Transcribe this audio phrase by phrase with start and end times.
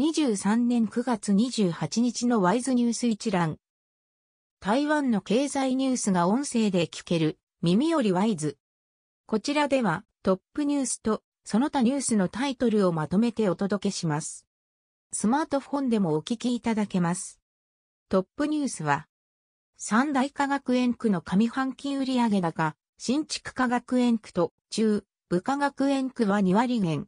[0.00, 3.58] 2023年9月28日のワイズニュース一覧。
[4.58, 8.56] 台湾の経済ニュースが音声で聞ける耳よりワイズ。
[9.26, 14.46] こちらではトップニュースとその他ニュースのタイトルをまとめてお届けします。
[15.12, 17.38] スマートフォンでもお聞きいただけます。
[18.08, 19.06] トップニュースは、
[19.76, 27.06] 三大科学園区の上半期売上高、新築科学園区と中、部科学園区は2割減。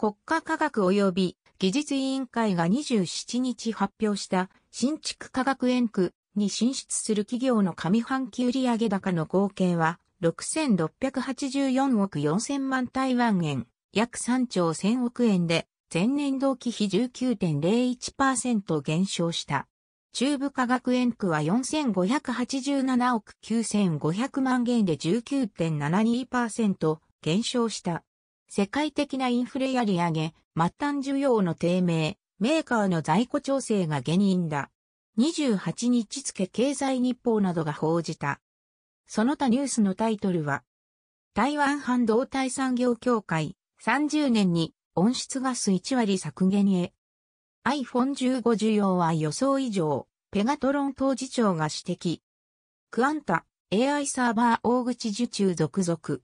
[0.00, 19.66] 国家科学及び技術委員会が27日発表した新築科学園区に進出する企業の上半期売上高の合計は6684億4000万台湾円、約3兆1000億円で前年同期比19.01%減少した。
[20.12, 28.04] 中部科学園区は4587億9500万元で19.72%減少した。
[28.50, 34.70] 世界的なインフレや利上げ、末端需要の低迷、メーカーの在庫調整が原因だ。
[35.18, 38.40] 28日付経済日報などが報じた。
[39.06, 40.62] その他ニュースのタイトルは、
[41.34, 46.94] 台湾半導体産業協会30年に温室ガス1割削減へ。
[47.66, 52.20] iPhone15 需要は予想以上、ペガトロン当事長が指摘。
[52.90, 56.20] クアンタ、AI サーバー大口受注続々。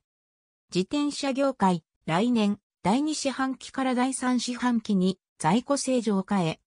[0.74, 6.60] 自転車業界、来年、第2四半期から第3四半期に在庫正常化へ。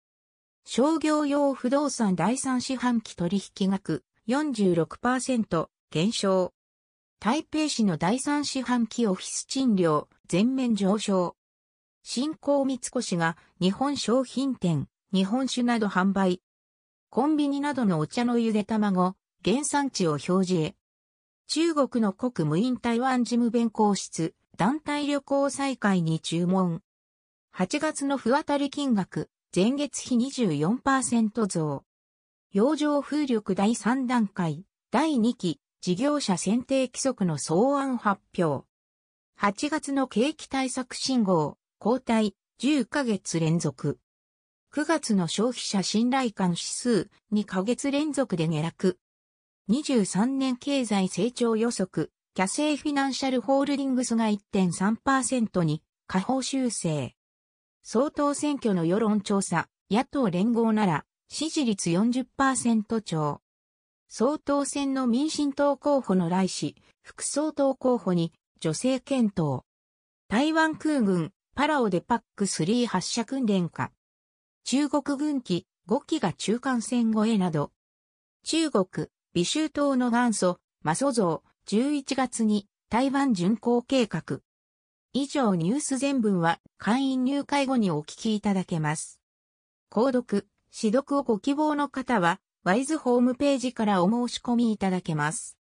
[0.65, 6.53] 商業用不動産第3四半期取引額46%減少。
[7.19, 11.35] 台北市の第3四半期オフィス賃料全面上昇。
[12.01, 16.41] 新興三越が日本商品店、日本酒など販売。
[17.11, 20.75] コンビニなどのお茶のゆで卵、原産地を表示へ。
[21.45, 26.81] 中国の国務院台湾事務弁公室、団体旅行再開に注文。
[27.55, 31.83] 8月の不当たり金額、前月比24%増。
[32.51, 38.65] 洋上風力第3段階、第2期、事業者選定規則の草案発表。
[39.39, 43.99] 8月の景気対策信号、交代、10ヶ月連続。
[44.73, 48.97] 9月の消費者信頼感指数、2ヶ月連続で下落。
[49.69, 57.15] 23年経済成長予測、キャセイフィナンシャルホールディングスが1.3%に下方修正。
[57.81, 63.41] 総統選挙の世論調査、野党連合なら支持率40%超。
[64.07, 69.63] 総統選の民進党候補の来氏、副総統候補に女性検討。
[70.27, 73.91] 台湾空軍、パラオでパック3発射訓練か。
[74.63, 77.71] 中国軍機5機が中間線越えなど。
[78.43, 84.39] 中国、美州島の元祖、マソ像、11月に台湾巡航計画。
[85.11, 89.19] 以上ニュース全文は会員入会後にお聞きいただけます。
[89.91, 95.55] 購読、指読をご希望の方は、ワイズホームページからお申し込みいただけます。